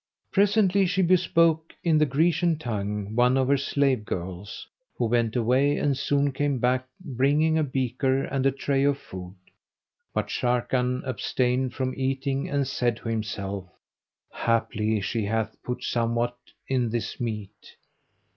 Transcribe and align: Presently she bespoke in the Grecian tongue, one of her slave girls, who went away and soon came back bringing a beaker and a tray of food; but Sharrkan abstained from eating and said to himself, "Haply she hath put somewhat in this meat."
Presently 0.31 0.87
she 0.87 1.03
bespoke 1.03 1.73
in 1.83 1.99
the 1.99 2.07
Grecian 2.07 2.57
tongue, 2.57 3.13
one 3.15 3.37
of 3.37 3.47
her 3.49 3.55
slave 3.57 4.03
girls, 4.03 4.65
who 4.97 5.05
went 5.05 5.35
away 5.35 5.77
and 5.77 5.95
soon 5.95 6.31
came 6.31 6.57
back 6.57 6.87
bringing 6.99 7.55
a 7.55 7.63
beaker 7.63 8.23
and 8.23 8.43
a 8.47 8.51
tray 8.51 8.83
of 8.83 8.97
food; 8.97 9.35
but 10.11 10.25
Sharrkan 10.27 11.03
abstained 11.05 11.75
from 11.75 11.93
eating 11.95 12.49
and 12.49 12.67
said 12.67 12.97
to 12.97 13.09
himself, 13.09 13.67
"Haply 14.33 15.01
she 15.01 15.25
hath 15.25 15.55
put 15.61 15.83
somewhat 15.83 16.35
in 16.67 16.89
this 16.89 17.19
meat." 17.19 17.75